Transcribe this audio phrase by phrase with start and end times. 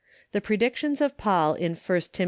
[0.31, 2.19] The predictions of Paul in 1 Tim.